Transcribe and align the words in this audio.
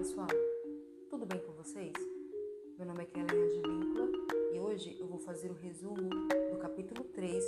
pessoal, 0.00 0.28
tudo 1.10 1.26
bem 1.26 1.38
com 1.40 1.52
vocês? 1.52 1.92
Meu 2.78 2.86
nome 2.86 3.02
é 3.02 3.04
Kellen 3.04 3.44
Advíncula 3.44 4.08
e 4.50 4.58
hoje 4.58 4.96
eu 4.98 5.06
vou 5.06 5.18
fazer 5.18 5.50
o 5.50 5.54
resumo 5.54 6.08
do 6.50 6.58
capítulo 6.58 7.04
3 7.04 7.44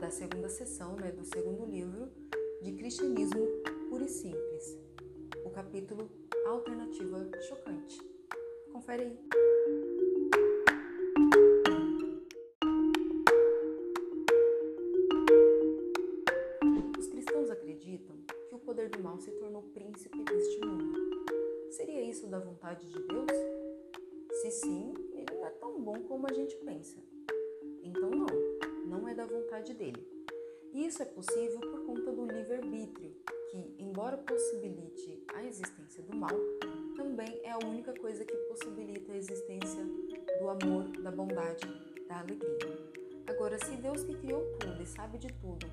da 0.00 0.10
segunda 0.10 0.48
sessão 0.48 0.96
né, 0.96 1.12
do 1.12 1.24
segundo 1.24 1.64
livro 1.64 2.10
de 2.60 2.72
Cristianismo 2.72 3.46
Puro 3.88 4.04
e 4.04 4.08
Simples, 4.08 4.76
o 5.44 5.50
capítulo 5.50 6.10
Alternativa 6.44 7.30
Chocante. 7.40 8.00
Confere 8.72 9.04
aí. 9.04 9.18
Os 16.98 17.06
cristãos 17.06 17.48
acreditam 17.48 18.16
que 18.48 18.56
o 18.56 18.58
poder 18.58 18.90
do 18.90 19.00
mal 19.00 19.20
se 19.20 19.30
tornou 19.30 19.62
príncipe 19.72 20.18
deste 20.24 20.66
mundo. 20.66 21.01
Seria 21.72 22.02
isso 22.02 22.26
da 22.26 22.38
vontade 22.38 22.86
de 22.86 23.02
Deus? 23.02 23.30
Se 24.42 24.50
sim, 24.50 24.92
ele 25.14 25.34
não 25.34 25.46
é 25.46 25.50
tão 25.52 25.80
bom 25.80 26.02
como 26.02 26.26
a 26.28 26.32
gente 26.34 26.54
pensa. 26.56 26.98
Então, 27.82 28.10
não, 28.10 28.26
não 28.86 29.08
é 29.08 29.14
da 29.14 29.24
vontade 29.24 29.72
dele. 29.72 30.06
E 30.74 30.86
isso 30.86 31.02
é 31.02 31.06
possível 31.06 31.60
por 31.60 31.86
conta 31.86 32.12
do 32.12 32.26
livre-arbítrio, 32.26 33.16
que, 33.50 33.74
embora 33.78 34.18
possibilite 34.18 35.24
a 35.34 35.42
existência 35.44 36.02
do 36.02 36.14
mal, 36.14 36.36
também 36.94 37.40
é 37.42 37.52
a 37.52 37.58
única 37.66 37.94
coisa 37.94 38.22
que 38.22 38.36
possibilita 38.36 39.10
a 39.10 39.16
existência 39.16 39.82
do 40.40 40.50
amor, 40.50 40.88
da 41.02 41.10
bondade, 41.10 41.64
da 42.06 42.20
alegria. 42.20 42.92
Agora, 43.26 43.58
se 43.64 43.76
Deus 43.76 44.04
que 44.04 44.14
criou 44.18 44.44
tudo 44.58 44.82
e 44.82 44.86
sabe 44.86 45.16
de 45.16 45.32
tudo 45.40 45.66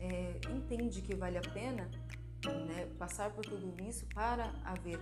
é, 0.00 0.40
entende 0.52 1.00
que 1.00 1.14
vale 1.14 1.38
a 1.38 1.42
pena 1.42 1.88
né, 2.66 2.88
passar 2.98 3.32
por 3.32 3.44
tudo 3.44 3.72
isso 3.84 4.04
para 4.12 4.52
haver 4.64 4.98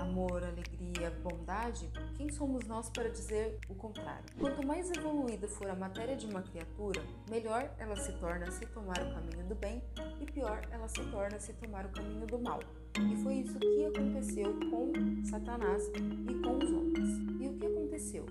amor, 0.00 0.42
alegria, 0.42 1.10
bondade, 1.22 1.90
quem 2.16 2.30
somos 2.30 2.66
nós 2.66 2.88
para 2.90 3.08
dizer 3.08 3.58
o 3.68 3.74
contrário? 3.74 4.24
Quanto 4.38 4.66
mais 4.66 4.90
evoluída 4.90 5.48
for 5.48 5.68
a 5.68 5.74
matéria 5.74 6.16
de 6.16 6.26
uma 6.26 6.42
criatura, 6.42 7.02
melhor 7.30 7.70
ela 7.78 7.96
se 7.96 8.12
torna 8.14 8.50
se 8.50 8.66
tomar 8.66 8.98
o 9.00 9.14
caminho 9.14 9.46
do 9.48 9.54
bem 9.54 9.82
e 10.20 10.26
pior 10.26 10.66
ela 10.70 10.88
se 10.88 11.02
torna 11.10 11.38
se 11.38 11.52
tomar 11.54 11.86
o 11.86 11.90
caminho 11.90 12.26
do 12.26 12.38
mal. 12.38 12.60
E 12.98 13.16
foi 13.22 13.34
isso 13.34 13.58
que 13.58 13.84
aconteceu 13.84 14.58
com 14.70 14.92
Satanás 15.24 15.88
e 15.88 16.34
com 16.42 16.58
os 16.58 16.70
homens. 16.70 17.40
E 17.40 17.48
o 17.48 17.54
que 17.54 17.66
aconteceu? 17.66 18.24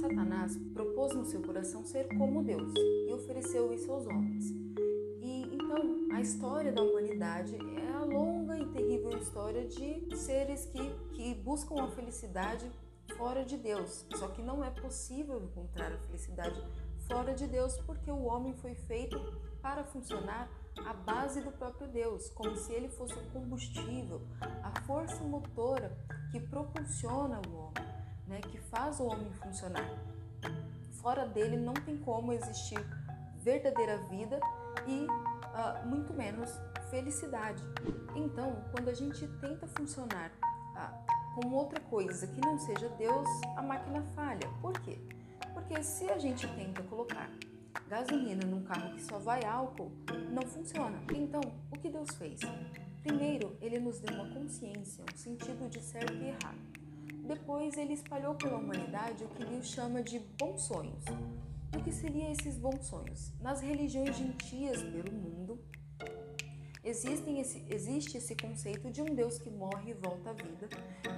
Satanás 0.00 0.58
propôs 0.74 1.14
no 1.14 1.24
seu 1.24 1.40
coração 1.40 1.84
ser 1.84 2.08
como 2.18 2.42
Deus 2.42 2.72
e 2.76 3.12
ofereceu 3.12 3.72
isso 3.72 3.90
aos 3.90 4.06
homens. 4.06 4.50
E 5.20 5.48
então 5.54 6.08
a 6.12 6.20
história 6.20 6.72
da 6.72 6.82
humanidade 6.82 7.56
é 7.56 7.92
a 7.94 8.04
longa 8.04 8.41
e 8.62 8.66
terrível 8.66 9.18
história 9.18 9.66
de 9.66 10.16
seres 10.16 10.66
que, 10.66 10.90
que 11.14 11.34
buscam 11.34 11.82
a 11.82 11.88
felicidade 11.88 12.70
fora 13.16 13.44
de 13.44 13.56
Deus. 13.56 14.06
Só 14.14 14.28
que 14.28 14.40
não 14.40 14.64
é 14.64 14.70
possível 14.70 15.42
encontrar 15.42 15.92
a 15.92 15.98
felicidade 15.98 16.62
fora 17.08 17.34
de 17.34 17.46
Deus 17.46 17.76
porque 17.78 18.10
o 18.10 18.22
homem 18.22 18.54
foi 18.54 18.74
feito 18.74 19.18
para 19.60 19.82
funcionar 19.84 20.48
à 20.86 20.94
base 20.94 21.40
do 21.40 21.52
próprio 21.52 21.88
Deus, 21.88 22.30
como 22.30 22.56
se 22.56 22.72
ele 22.72 22.88
fosse 22.88 23.14
o 23.14 23.30
combustível, 23.30 24.22
a 24.62 24.80
força 24.82 25.22
motora 25.22 25.96
que 26.30 26.40
propulsiona 26.40 27.40
o 27.48 27.56
homem, 27.56 27.94
né, 28.26 28.40
que 28.40 28.58
faz 28.58 28.98
o 29.00 29.04
homem 29.04 29.30
funcionar. 29.34 29.90
Fora 31.02 31.26
dele 31.26 31.56
não 31.56 31.74
tem 31.74 31.98
como 31.98 32.32
existir 32.32 32.78
verdadeira 33.38 33.98
vida 34.08 34.38
e 34.86 35.04
uh, 35.04 35.86
muito 35.86 36.14
menos 36.14 36.48
felicidade. 36.92 37.64
Então, 38.14 38.62
quando 38.70 38.90
a 38.90 38.94
gente 38.94 39.26
tenta 39.40 39.66
funcionar 39.66 40.30
uh, 40.76 41.34
com 41.34 41.48
outra 41.54 41.80
coisa 41.80 42.26
que 42.26 42.40
não 42.42 42.58
seja 42.58 42.86
Deus, 42.90 43.26
a 43.56 43.62
máquina 43.62 44.02
falha. 44.14 44.46
Por 44.60 44.78
quê? 44.80 44.98
Porque 45.54 45.82
se 45.82 46.10
a 46.10 46.18
gente 46.18 46.46
tenta 46.48 46.82
colocar 46.82 47.30
gasolina 47.88 48.44
num 48.46 48.62
carro 48.62 48.94
que 48.94 49.02
só 49.02 49.18
vai 49.18 49.42
álcool, 49.42 49.90
não 50.30 50.42
funciona. 50.42 51.02
Então, 51.14 51.40
o 51.70 51.78
que 51.78 51.88
Deus 51.88 52.10
fez? 52.16 52.40
Primeiro, 53.02 53.56
ele 53.62 53.78
nos 53.78 53.98
deu 53.98 54.14
uma 54.14 54.28
consciência, 54.28 55.02
um 55.10 55.16
sentido 55.16 55.70
de 55.70 55.80
certo 55.80 56.12
e 56.12 56.28
errado. 56.28 56.58
Depois, 57.26 57.74
ele 57.78 57.94
espalhou 57.94 58.34
pela 58.34 58.58
humanidade 58.58 59.24
o 59.24 59.28
que 59.28 59.42
ele 59.42 59.62
chama 59.62 60.02
de 60.02 60.18
bons 60.38 60.62
sonhos. 60.62 61.04
O 61.74 61.82
que 61.82 61.90
seriam 61.90 62.30
esses 62.30 62.58
bons 62.58 62.84
sonhos? 62.86 63.32
Nas 63.40 63.62
religiões 63.62 64.14
gentias 64.14 64.82
pelo 64.82 65.10
mundo, 65.10 65.58
existem 66.92 67.40
esse, 67.40 67.64
existe 67.70 68.18
esse 68.18 68.36
conceito 68.36 68.90
de 68.90 69.00
um 69.00 69.06
Deus 69.06 69.38
que 69.38 69.48
morre 69.48 69.92
e 69.92 69.94
volta 69.94 70.30
à 70.30 70.32
vida, 70.34 70.68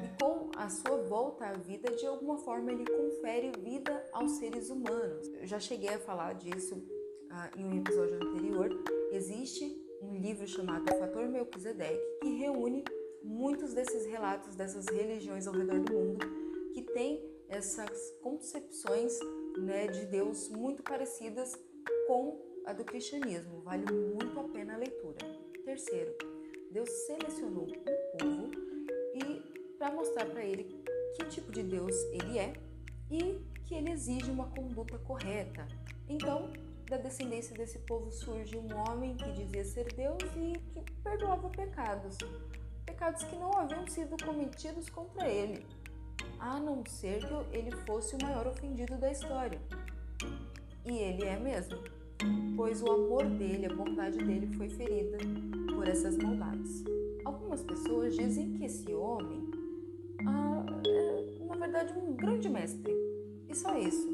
e 0.04 0.22
com 0.22 0.50
a 0.56 0.70
sua 0.70 0.98
volta 1.08 1.46
à 1.46 1.52
vida, 1.54 1.90
de 1.90 2.06
alguma 2.06 2.38
forma, 2.38 2.70
ele 2.70 2.84
confere 2.86 3.50
vida 3.58 4.08
aos 4.12 4.32
seres 4.38 4.70
humanos. 4.70 5.26
Eu 5.34 5.46
já 5.46 5.58
cheguei 5.58 5.88
a 5.88 5.98
falar 5.98 6.34
disso 6.34 6.80
ah, 7.28 7.50
em 7.56 7.64
um 7.64 7.78
episódio 7.78 8.14
anterior. 8.14 8.68
Existe 9.10 9.64
um 10.00 10.16
livro 10.16 10.46
chamado 10.46 10.86
Fator 10.96 11.28
Melquisedeque 11.28 12.00
que 12.22 12.36
reúne 12.36 12.84
muitos 13.24 13.74
desses 13.74 14.06
relatos 14.06 14.54
dessas 14.54 14.86
religiões 14.86 15.46
ao 15.46 15.54
redor 15.54 15.80
do 15.80 15.92
mundo 15.92 16.26
que 16.72 16.82
tem 16.82 17.24
essas 17.48 18.12
concepções 18.22 19.18
né, 19.58 19.86
de 19.88 20.06
Deus 20.06 20.48
muito 20.50 20.82
parecidas 20.82 21.58
com 22.06 22.40
a 22.66 22.72
do 22.72 22.84
cristianismo. 22.84 23.60
Vale 23.62 23.90
muito 23.90 24.38
a 24.38 24.44
pena 24.44 24.74
a 24.74 24.76
leitura. 24.76 25.53
Terceiro, 25.74 26.16
Deus 26.70 26.88
selecionou 26.88 27.64
um 27.64 28.16
povo 28.16 28.48
e 29.12 29.74
para 29.76 29.90
mostrar 29.90 30.24
para 30.26 30.44
ele 30.44 30.84
que 31.16 31.24
tipo 31.24 31.50
de 31.50 31.64
Deus 31.64 31.96
ele 32.12 32.38
é 32.38 32.52
e 33.10 33.40
que 33.64 33.74
ele 33.74 33.90
exige 33.90 34.30
uma 34.30 34.46
conduta 34.50 34.96
correta. 34.98 35.66
Então, 36.08 36.52
da 36.88 36.96
descendência 36.96 37.56
desse 37.56 37.80
povo 37.80 38.12
surge 38.12 38.56
um 38.56 38.72
homem 38.72 39.16
que 39.16 39.32
dizia 39.32 39.64
ser 39.64 39.92
Deus 39.94 40.22
e 40.36 40.52
que 40.70 40.92
perdoava 41.02 41.48
pecados, 41.48 42.18
pecados 42.86 43.24
que 43.24 43.34
não 43.34 43.52
haviam 43.58 43.84
sido 43.88 44.16
cometidos 44.24 44.88
contra 44.88 45.28
ele 45.28 45.66
a 46.38 46.60
não 46.60 46.86
ser 46.86 47.18
que 47.18 47.56
ele 47.56 47.72
fosse 47.84 48.14
o 48.14 48.22
maior 48.22 48.46
ofendido 48.46 48.96
da 48.96 49.10
história. 49.10 49.60
E 50.84 50.98
ele 50.98 51.24
é 51.24 51.36
mesmo, 51.36 51.78
pois 52.56 52.80
o 52.80 52.92
amor 52.92 53.24
dele, 53.24 53.66
a 53.66 53.74
bondade 53.74 54.18
dele 54.18 54.46
foi 54.56 54.68
ferida 54.68 55.18
por 55.94 55.98
essas 55.98 56.16
maldades. 56.16 56.84
Algumas 57.24 57.62
pessoas 57.62 58.16
dizem 58.16 58.52
que 58.54 58.64
esse 58.64 58.92
homem 58.92 59.48
ah, 60.26 60.66
é, 60.86 61.44
na 61.44 61.54
verdade, 61.54 61.96
um 61.96 62.16
grande 62.16 62.48
mestre. 62.48 62.92
E 63.48 63.54
só 63.54 63.78
isso. 63.78 64.08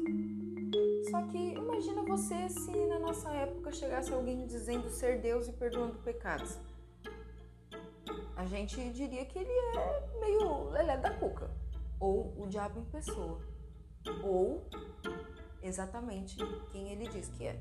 Só 1.09 1.23
que 1.23 1.53
imagina 1.53 2.03
você 2.03 2.47
se 2.49 2.71
na 2.85 2.99
nossa 2.99 3.31
época 3.31 3.71
chegasse 3.71 4.13
alguém 4.13 4.45
dizendo 4.45 4.89
ser 4.91 5.19
Deus 5.21 5.47
e 5.47 5.53
perdoando 5.53 5.95
pecados. 5.99 6.59
A 8.35 8.45
gente 8.45 8.77
diria 8.91 9.25
que 9.25 9.39
ele 9.39 9.49
é 9.49 10.19
meio 10.19 10.69
lelé 10.69 10.97
da 10.97 11.11
cuca 11.11 11.49
ou 11.99 12.33
o 12.37 12.47
diabo 12.47 12.79
em 12.79 12.85
pessoa, 12.85 13.39
ou 14.23 14.67
exatamente 15.61 16.37
quem 16.71 16.91
ele 16.91 17.07
diz 17.07 17.27
que 17.29 17.45
é. 17.45 17.59